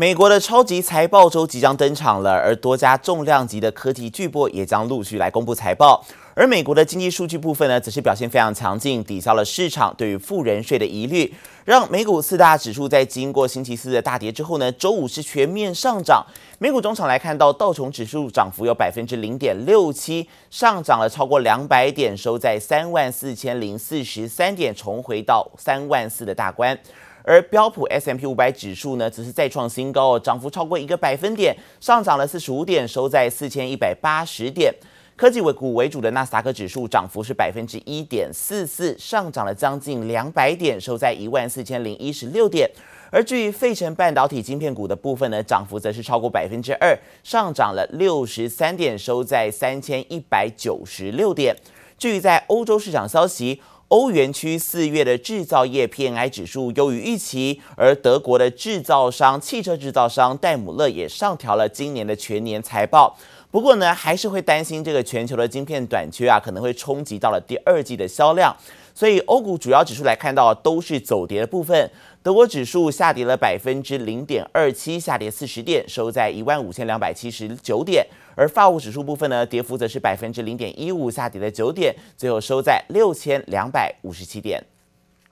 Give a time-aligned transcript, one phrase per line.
[0.00, 6.06] 美国的超级财报周即将登场了，而多家重量级的科技巨擘也将陆续来公布财报。
[6.34, 11.34] 而美国的经济数据部分呢，则是表现非常强劲，抵消了市场对于富人税的疑虑，
[11.64, 16.24] 让美股四大指数在经过星期四的大跌之后呢，周五是全面上涨。
[16.60, 26.78] 美股中场来看到道琼指数涨幅有百分之零点六七，上涨了超过两百点，收在三万四千零四十三点，重回到三万四的大关。
[27.22, 34.74] 而标普 S M P 五百指数呢，则是再创新高，涨幅超过一个百分点，上涨了四十五点，收在四千一百八十点。
[35.16, 42.70] 科技为股为主的纳斯达克指数涨幅是百分之一点四四，上涨了将近两百点，收在一万四千零一十六点。
[43.10, 51.56] 而至于费城半导体晶片股的部分呢，涨幅则是超过百分之二，上涨了六十三点，收在三千一百九十六点。
[51.98, 63.16] 至于在欧洲市场消息，欧元区四月的制造业 PMI 指数优于预期，而德国的制造商汽车制造商戴姆勒也上调了今年的全年财报。
[63.50, 68.54] 不过呢，还是会担心这个全球的晶片短缺啊，可能会冲击到了第二季的销量。
[68.94, 71.90] 所以欧股主要指数来看到都是走跌的部分。
[72.20, 78.04] 德国指数下跌了百分之零点二七，下跌四十点，收在一万五千两百七十九点。
[78.34, 84.62] 而法国指数部分呢，跌幅则是百分之零点一五，下跌了九点，最后收在六千两百五十七点。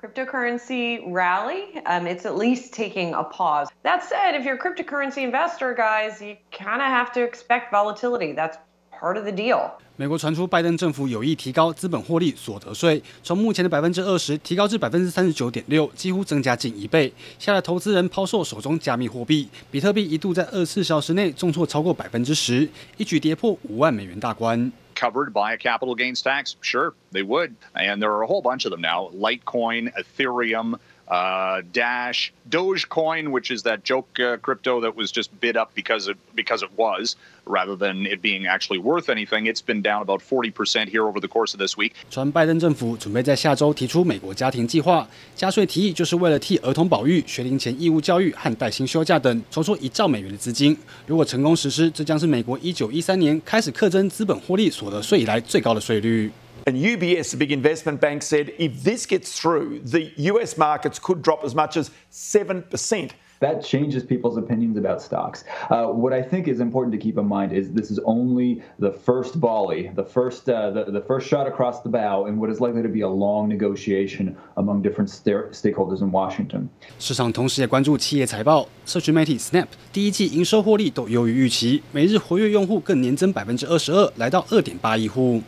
[0.00, 3.68] Cryptocurrency rally, um, it's at least taking a pause.
[3.82, 8.32] That said, if you're a cryptocurrency investor, guys, you kind of have to expect volatility.
[8.32, 8.58] That's
[9.00, 9.70] part of the deal.
[9.98, 19.48] 美国传出拜登政府有意提高资本获利所得税，从目前的百分之二十提高至百分之三十九点六，几乎增加近一倍，吓得投资人抛售手中加密货币。
[19.70, 24.70] 比特币一度在二十四小时内重挫超过百分之十，一举跌破五万美元大关。
[24.96, 26.56] covered by a capital gains tax?
[26.60, 27.54] Sure, they would.
[27.74, 33.50] And there are a whole bunch of them now Litecoin, Ethereum, uh, Dash, Dogecoin, which
[33.50, 37.14] is that joke uh, crypto that was just bid up because it, because it was,
[37.45, 39.45] rather than it being actually worth anything.
[39.45, 41.93] It's been down about 40% here over the course of this week.
[42.09, 50.77] 传拜登政府准备在下周提出美国家庭计划，加税提议就是为了替儿童保育、学龄前义务教育和带薪休假等筹措一兆美元的资金。
[51.07, 56.31] 如果成功实施，这将是美国1913年开始课征资本获利所得税以来最高的税率。
[56.65, 61.43] And UBS, a big investment bank, said if this gets through, the US markets could drop
[61.43, 63.09] as much as 7%.
[63.39, 65.45] That changes people's opinions about stocks.
[65.71, 68.91] Uh, what I think is important to keep in mind is this is only the
[68.91, 72.61] first volley, the first, uh, the, the first shot across the bow, in what is
[72.61, 76.69] likely to be a long negotiation among different st stakeholders in Washington.
[76.99, 85.41] 市场同时也关注企业财报，社群媒体 Snap 第一季营收获利都优于预期，每日活跃用户更年增百分之二十二，来到二点八亿户。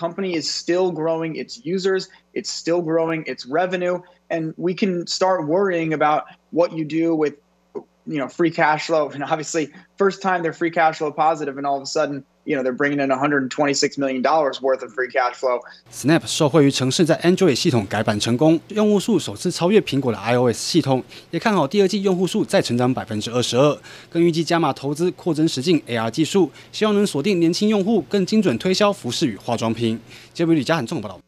[0.00, 4.00] Company is still growing its users, it's still growing its revenue,
[4.30, 7.34] and we can start worrying about what you do with
[8.06, 9.10] you know free cash flow.
[9.10, 12.56] And obviously, first time they're free cash flow positive, and all of a sudden You
[12.56, 15.60] know, they're bringing in 126 million dollars worth of free cash flow.
[15.92, 23.78] Snap 受惠于城市在 Android 系统改版成功，用户数首次超越苹果的 iOS 系统，也看好第二季用户数再成长百分之二十二，
[24.08, 30.00] 更预计加码投资扩增实境 AR 技术，希望能锁定年轻用户，更精准推销服饰与化妆品。
[30.32, 31.20] 杰比吕家很重报道。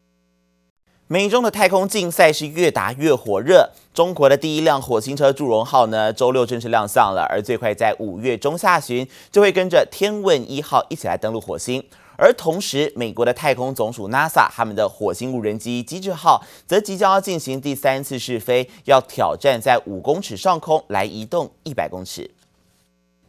[1.13, 3.69] 美中的太空竞赛是越打越火热。
[3.93, 11.83] 中国的第一辆火星车祝融号呢，周六正式亮相了，而最快在五月中下旬就会跟着天问一号一起来登陆火星。
[12.17, 22.31] 而同时，美国的太空总署 NASA 他们的火星无人机机智号则即将要进行第三次试飞，要挑战在五公尺上空来移动一百公尺。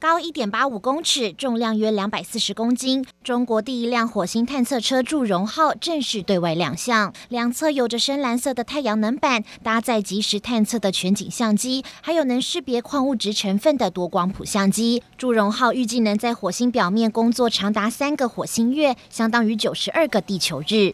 [0.05, 3.03] 高一点八五公尺，重量约两百四十公斤。
[3.23, 15.03] 中国第一辆火星探测车祝融号正式对外亮相，两侧有着深蓝色的太阳能板，搭载即时探测的全景相机，还有能识别矿物质成分的多光谱相机。
[15.17, 20.93] 祝融号预计能在火星表面工作长达三个火星月，相当于九十二个地球日。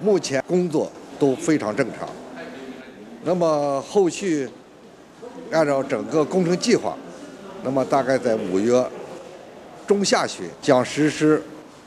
[0.00, 2.08] 目前工作都非常正常，
[3.22, 4.48] 那么后续
[5.52, 6.96] 按照整个工程计划。
[7.66, 8.80] 那么大概在五月
[9.88, 11.42] 中下旬将实施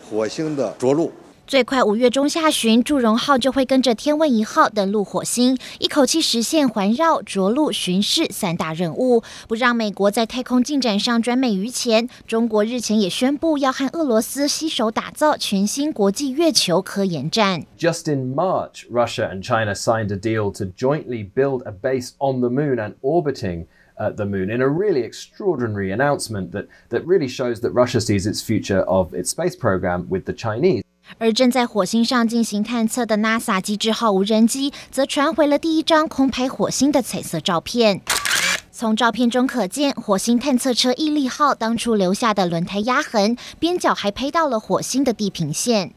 [0.10, 1.10] 火星的着陆。
[1.48, 12.10] 最快五月中下旬，祝融号就会跟着天问一号登陆火星，一口气实现环绕、着陆、巡视三大任务，不让美国在太空进展上转美于前。
[12.28, 17.64] 中国日前也宣布要和俄罗斯携手打造全新国际月球科研站。
[17.80, 22.50] Just in March, Russia and China signed a deal to jointly build a base on the
[22.50, 23.66] moon and orbiting.
[24.00, 28.26] At the moon in a really extraordinary announcement that that really shows that Russia sees
[28.26, 30.84] its future of its space program with the Chinese.
[31.18, 38.02] 而正在火星上进行探测的 NASA 机智号无人机，则传回了第一张空拍火星的彩色照片。
[38.72, 45.94] 从照片中可见，火星探测车毅力号当初留下的轮胎压痕，边角还配到了火星的地平线。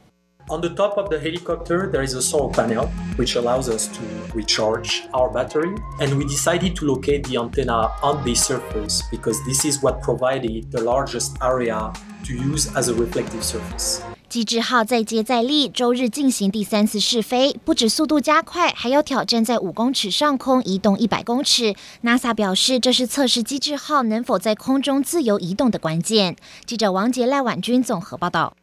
[0.51, 2.87] On the top of the helicopter, there is a solar panel
[3.17, 4.01] which allows us to
[4.33, 5.75] recharge our battery.
[5.99, 10.71] And we decided to locate the antenna on the surface because this is what provided
[10.71, 11.91] the largest area
[12.23, 13.99] to use as a reflective surface.
[14.29, 21.75] 机智号再接再厉，周日进行第三次试飞，不止速度加快，还要挑战在五公尺上空移动一百公尺。
[22.03, 26.37] NASA 表示，这是测试机智号能否在空中自由移动的关键。
[26.65, 28.53] 记者王杰、赖婉君综合报道。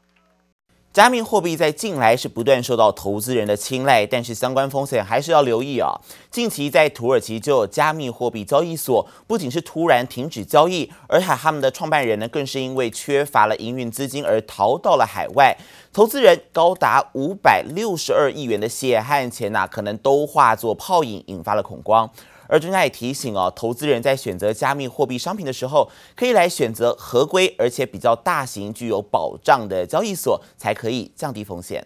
[0.92, 5.94] 加密货币在近来是不断受到投资人的青睐，但是相关风险还是要留意啊。
[6.32, 15.56] 近期在土耳其就有加密货币交易所，不仅是突然停止交易，而且他们的创办人呢，更是因为缺乏了营运资金而逃到了海外。
[15.94, 22.10] 投资人高达五百六十二亿元的血汗钱呐，可能都化作泡影，引发了恐慌。
[22.50, 31.86] 而专家也提醒哦，投资人在选择加密货币商品的时候，可以来选择合规而且比较大型、具有保障的交易所，才可以降低风险。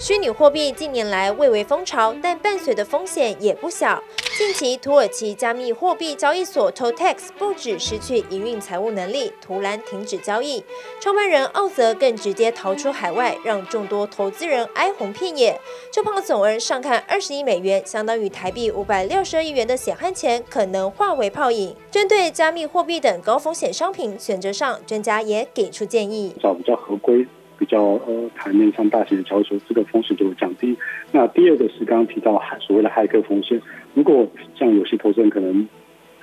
[0.00, 4.02] 虚拟货币近年来蔚为风潮，但伴随的风险也不小。
[4.38, 10.64] 近期，土耳其加密货币交易所 TOTEX 不止失去营运财务能力，突然停止交易。
[11.00, 15.60] 创办人奥泽更直接逃出海外，让众多投资人哀鸿遍野。
[15.92, 21.76] 就怕总额上看二十亿美元，相当于台币五百六十二亿元的血汗钱，可能化为泡影。
[21.90, 27.28] 针对加密货币等高风险商品选择上，专家也给出建议：找比较合规。
[27.60, 30.74] 比较呃台面上大型的交易所，这个风险就会降低。
[31.12, 33.60] 那第二个是刚刚提到所谓的骇客风险，
[33.92, 34.26] 如果
[34.58, 35.68] 像有些投资人可能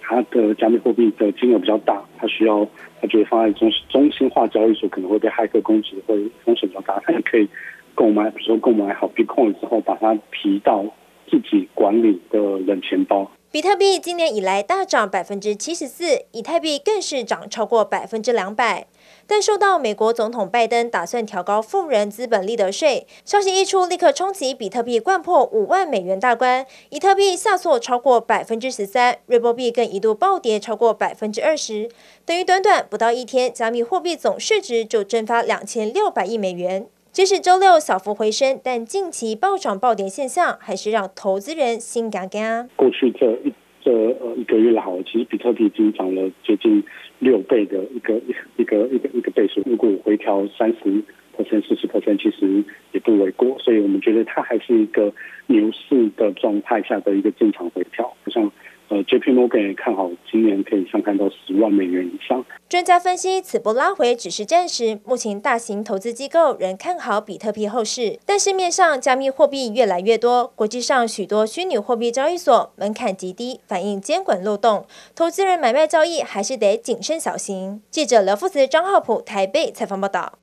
[0.01, 2.67] 他的加密货币的金额比较大，他需要
[2.99, 6.99] 他觉得放在中中心化交易所可能会被骇客攻击，会风险比较大。
[7.05, 7.47] 他也可以
[7.93, 10.83] 购买，比如说购买好 Bitcoin 之后，把它提到
[11.29, 13.29] 自己管理的冷钱包。
[13.49, 18.87] 比特币今年以来大涨百分之七十四，以太币更是涨超过百分之两百。
[19.25, 31.89] 但受到美国总统拜登打算调高富人资本利得税消息一出，立刻冲击比特币掼破五万美元大关，以特币下挫超过百分之十三，瑞波币更一度暴跌超过百分之二十，
[32.25, 36.87] 等于短短不到一天，加密货币总市值就蒸发两千六百亿美元。
[37.11, 42.67] 即使周六小幅回升，但近期暴涨暴跌现象还是让投资人心嘎嘎。
[42.75, 43.51] 过去这一
[43.83, 46.83] 这呃一个月来，其实比特币已经涨了接近。
[47.19, 48.21] 六倍的一个
[48.57, 51.03] 一个一个一个倍数，如果回调三十
[51.35, 53.57] percent、四十 percent，其实也不为过。
[53.59, 55.13] 所以我们觉得它还是一个
[55.47, 58.51] 牛市的状态下的一个正常回调，不像。
[58.89, 62.45] 呃，JP Morgan 也看好今年可以上看到十万美元以上。
[62.69, 68.17] 专家分析，此波拉回只是暂时，目前大型投资机构仍看好比特币后市。
[68.25, 77.81] 但市面上加密货币越来越多，国际上许多虚拟货币交易所门槛极低，反映监管漏洞，投资人买卖交易还是得谨慎小心。
[77.91, 80.39] 记者刘富慈、张浩普台北采访报道。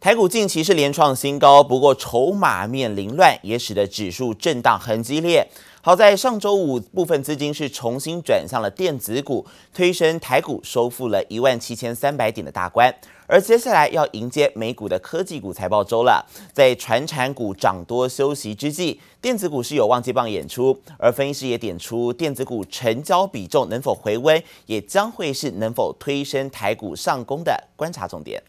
[0.00, 5.48] 台股近期是连创新高，不过筹码面凌乱，也使得指数震荡很激烈。
[5.86, 9.44] 好在上周五部分资金是重新转向了电子股，
[9.74, 12.90] 推升台股收复了一万七千三百点的大关。
[13.26, 20.74] 而接下来要迎接美股的科技股财报周了，在传产股涨多休息之际，电子股是有望接棒演出。
[20.96, 28.42] 而分析师也点出，电子股成交比重能否回温，也将会是能否推升台股上攻的观察重点。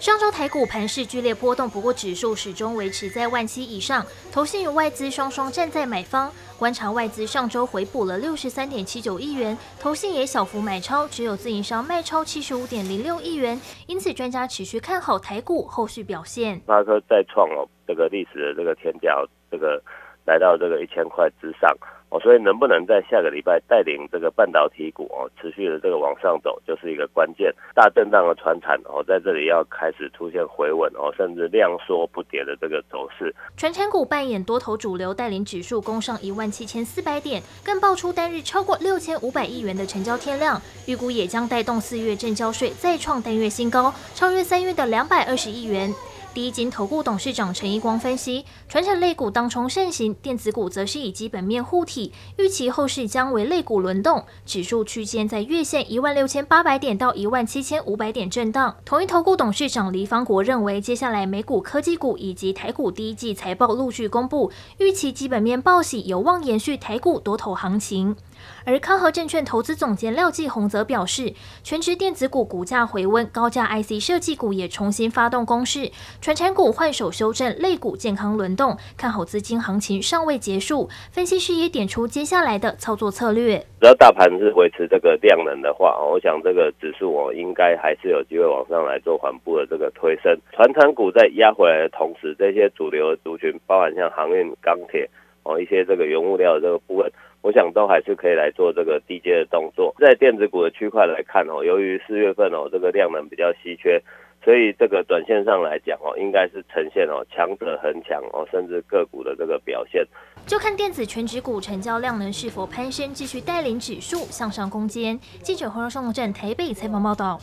[0.00, 4.02] 上周台股盘势剧烈波动，不过指数始终维持在万七以上。
[4.32, 13.60] 投信与外资双双站在买方，观察外资上周回补了六十三点七九亿元，投信也小幅买超，只有自营商卖超七十五点零六亿元。
[13.86, 16.58] 因此，专家持续看好台股后续表现。
[16.66, 19.82] 那说再创了这个历史的这个天价，这个
[20.24, 21.70] 来到这个一千块之上。
[22.10, 27.54] 哦，所以能不能在下个礼拜带领这个半导体股哦，持续的这个往上走，就是一个关键。
[27.72, 33.32] 大震荡的传产哦，在这里要开始出现回稳哦，甚至量缩不跌的这个走势。
[33.56, 45.88] 传产股扮演多头主流，带领指数攻上一万七千四百点，更爆出单日超过六千五百亿元的成交天量，预估也将带动四月正交税再创单月新高，超越三月的两百二十亿元。
[46.32, 58.76] 第一金投顾董事长陈一光分析，传产类股当冲盛行，电子股则是以基本面护体，预期后市将为类股轮动，指数区间在月线一万六千八百点到一万七千五百点震荡。
[58.84, 68.14] 同一投顾董事长黎方国认为，接下来美股科技股以及台股第一季财报陆续公布，预期基本面报喜，有望延续台股多头行情。
[68.64, 71.32] 而康和证券投资总监廖继宏则表示，
[71.62, 80.88] 全职电子股股价回温，高价 IC 设计股也重新发动攻势，传产股换手修正，类股健康轮动，看好资金行情尚未结束。
[81.10, 83.58] 分析师也点出接下来的操作策略。
[83.80, 90.38] 只要大盘是维持这个量能的话，我想这个指数我应该还是有机会往上来做缓步的这个推升。
[90.52, 95.08] 传产股在压回来的同时，这些主流族群，包含像航运、钢铁
[95.42, 97.10] 哦一些这个原物料的这个部分，
[97.42, 99.94] 我想都还是可以来做这个低阶的动作。
[99.98, 104.02] 在电子股的区块来看哦，由于四月份哦这个量能比较稀缺。
[104.42, 110.02] 所以这个短线上来讲哦，应该是呈现哦强者恒强哦，甚至个股的这个表现。
[110.46, 115.18] 就看电子权值股成交量能是否攀升，继续带领指数向上攻坚。
[115.42, 117.38] 记者黄荣胜台北采访报道。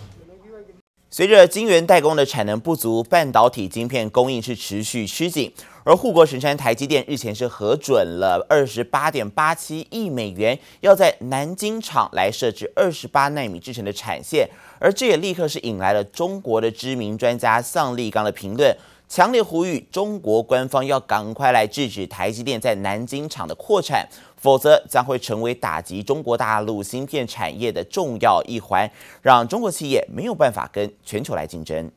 [1.10, 5.50] 随着晶圆代工的产能不足，半导体晶片供应是持续吃紧。
[5.86, 14.50] 而护国神山台积电日前是核准了二十八点八七亿美元，要在南京厂来设置二十八纳米制程的产线。
[14.80, 18.76] 而这也立刻是引来了中国的知名专家向立刚的评论，
[19.08, 24.08] 强烈呼吁中国官方要赶快来制止台积电在南京厂的扩产。
[24.40, 28.88] 否则将会成为打击中国大陆芯片产业的重要一环，
[29.20, 31.92] 让中国企业没有办法跟全球来竞争。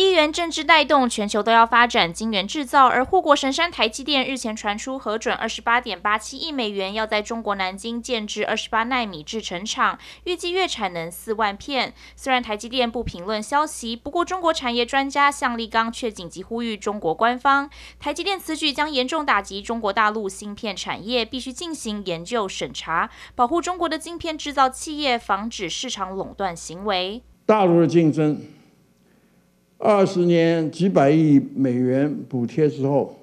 [0.00, 11.92] 地缘政治带动全球都要发展晶圆制造，而护国神山台积电日前传出核准二十八点八七亿美元，要在中国南京建置二十八奈米制程厂，预计月产能四万片。
[12.16, 27.22] 虽然台积电不评论消息，不过中国产业专家向立刚却紧急呼吁中国官方，台积电此举将严重打击中国大陆芯片产业，必须进行研究审查，保护中国的晶片制造企业，防止市场垄断行为。
[27.44, 28.40] 大陆的竞争。
[29.82, 33.16] 二十年几百亿美元补贴之后，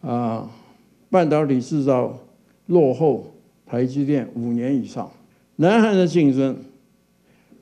[0.00, 0.50] 啊，
[1.08, 2.18] 半导体制造
[2.66, 3.32] 落后
[3.64, 5.08] 台积电五年以上。
[5.54, 6.56] 南韩的竞争，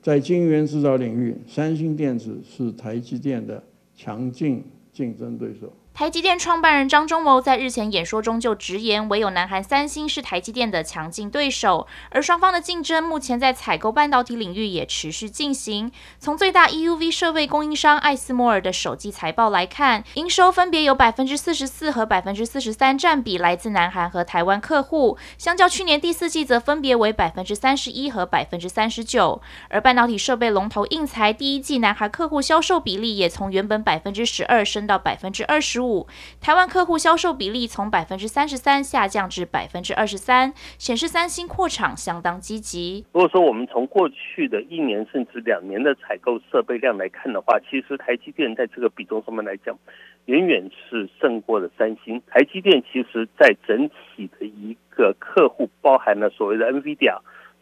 [0.01, 3.61] 在晶圆制造领域，三星电子是台积电的
[3.95, 5.71] 强劲竞争对手。
[5.95, 15.89] 台积电创办人张忠谋在日前演说中就直言，唯有南韩三星是台积电的强劲对手，而双方的竞争目前在采购半导体领域也持续进行。
[16.19, 29.41] 从最大 EUV 设备供应商艾斯摩尔的首季财报来看，营收分别有百分之四十四和百分之四十三占比来自南韩和台湾客户，相较去年第四季则分别为百分之三十一和百分之三十九。
[29.69, 35.84] 而半导体设备龙头应材第一季南韩客户销售比例也从原本百分之十二升到百分之二十五。
[35.85, 36.07] 五
[36.41, 43.05] 台湾客户销售比例从百分之三十三下降至百分之二十三，显示三星扩厂相当积极。
[43.13, 49.77] 如果说我们从过去的一年甚至两年的采购设备量来看的话，其实台积电在这个比重上面来讲，
[50.25, 52.21] 远远是胜过了三星。
[52.27, 57.19] 台积电其实在整体的一个客户，包含了所谓的 NVIDIA，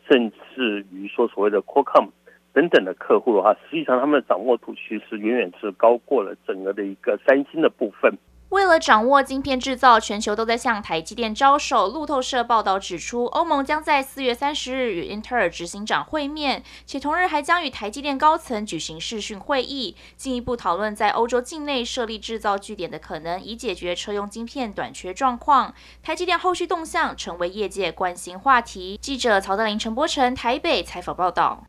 [0.10, 2.10] 甚至于说所谓的 Qualcomm。
[2.54, 8.16] 等等的客户的话，实际上他们的掌握度其实远远是高过了整个的一个三星的部分。
[8.50, 11.88] 为了掌握晶片制造，全球都在向台积电招手。
[11.88, 25.74] 路透社报道指出，欧盟将在四月三十日与英特尔执行长会面，且同日还将与台积电高层举行视讯会议，进一步讨论在欧洲境内设立制造据点的可能，以解决车用晶片短缺状况。
[26.04, 29.00] 台积电后续动向成为业界关心话题。
[29.02, 31.64] 记者曹德林、陈柏成台北采访报道。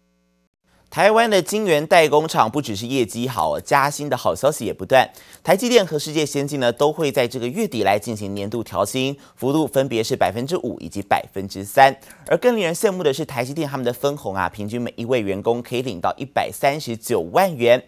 [0.94, 5.04] 台湾的晶圆代工厂不只是业绩好，加薪的好消息也不断。
[5.42, 11.92] 台积电和世界先进呢都会在这个月底来进行年度调薪，幅度分别是百分之五以及百分之三。
[12.28, 17.82] 而更令人羡慕的是，台积电他们的分红啊，平均每一位员工可以领到一百三十九万元。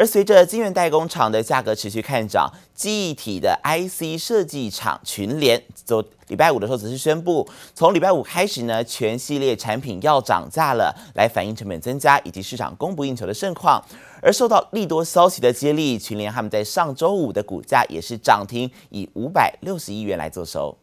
[0.00, 13.78] 而随着晶圆代工厂的价格持续看涨，记忆体的 IC 设计厂群联，走礼拜五的时候则是宣布，从礼拜五开始呢，全系列产品要涨价了，来反映成本增加以及市场供不应求的盛况。
[14.22, 20.74] 而受到利多消息的接力，群联他们在上周五的股价也是涨停，以五百六十亿元来做收。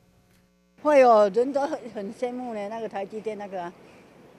[0.83, 3.73] 会有人都很很羡慕呢，那个台积电那个。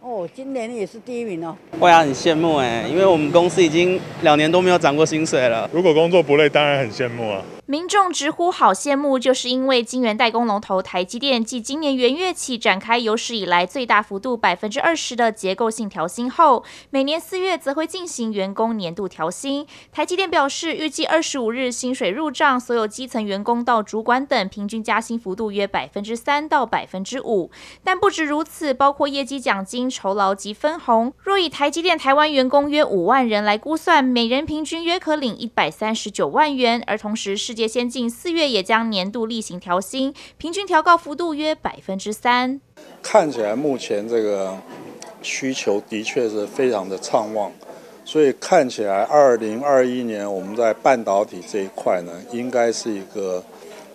[0.00, 1.56] 哦，今年也是第一名哦。
[1.80, 5.68] 会啊，很羡慕哎，因为我们公司已经两年都没有涨过薪水了。
[5.72, 7.42] 如果工作不累，当然很羡慕啊。
[7.66, 19.66] 民众直呼好羡慕，就是因为晶圆代工龙头台积电继今年元月起展开有史以来最大幅度百分之二十的结构性调薪后，每年四月则会进行员工年度调薪。
[19.92, 27.50] 台积电表示，预计二十五日薪水入账，所有基层员工到主管等平均加薪幅度约百分之三到百分之五。
[27.84, 31.12] 但不止如此，包括业绩奖金、酬劳及分红。
[31.22, 42.60] 若以台积电台湾员工约五万人来估算，每人平均约可领一百三十九万元，而同时世界先进四月也将年度例行调薪，平均调高幅度约百分之三。
[43.02, 44.56] 看起来目前这个
[45.22, 47.50] 需求的确是非常的畅旺，
[48.04, 53.42] 所以看起来二零二一年我们在半导体这一块呢，应该是一个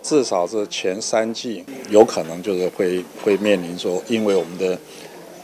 [0.02, 4.78] 至少是前三季有可能就是会会面临说，因为我们的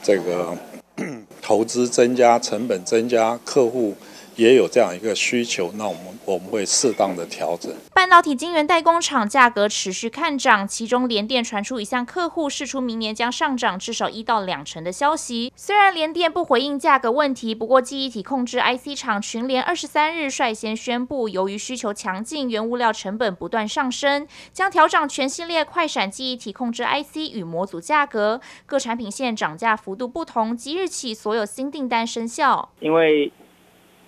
[0.02, 0.56] 这个
[1.42, 3.96] 投资增加、成本增加、客户。
[4.36, 7.72] 也有这样一个需求，那我们我们会适当的调整。
[7.92, 15.52] 半导体晶圆代工厂价格持续看涨，其中联电传出一项客户释出明年将上涨至少一到两成的消息。
[15.54, 32.70] 虽然联电不回应价格问题，不过记忆体控制 IC 厂群联二十三日率先宣布，由于需求强劲，原物料成本不断上升，将调整全系列快闪记忆体控制 IC 与模组价格，各产品线涨价幅度不同，即日起所有新订单生效。
[32.80, 33.30] 因为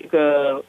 [0.03, 0.65] 这个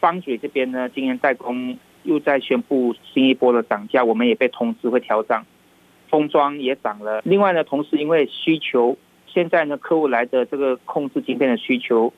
[0.00, 5.44] 方嘴这边呢，今年代工又在宣布新一波的涨价，我们也被通知会调涨，
[6.08, 7.20] 封装也涨了。
[7.24, 12.12] 另外呢，同时因为需求，现在呢，客户来的这个控制芯片的需求，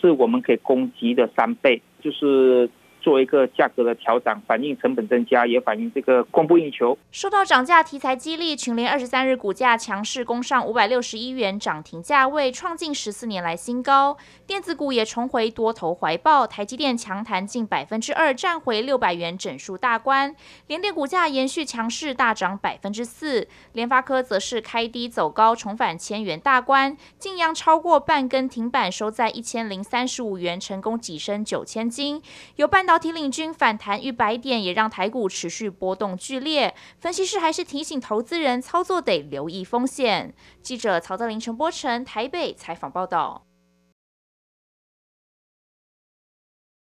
[0.00, 2.68] 是我们可以供给的三倍，就是。
[3.00, 6.96] 做一个价格的调整，反映成本增加，也反映这个供不应求。
[7.10, 14.16] 受到涨价题材激励，群联二十三日股价强势攻上五百六十一元涨停价位，创近十四年来新高。
[14.46, 20.34] 电子股也重回多头怀抱，台积电强弹近百分之二，站回六百元整数大关。
[20.66, 23.48] 联电股价延续强势，大涨百分之四。
[23.72, 32.22] 联发科则是开低走高，重返千元大关，晋阳超过半根停板，收在一千零三十五元，成功跻身九千金。
[32.56, 36.74] 有半导体领军反弹逾百点，也让台股持续波动剧烈。
[36.98, 40.34] 分析师还是提醒投资人操作得留意风险。
[40.60, 43.46] 记者曹德林、陈波成台北采访报道。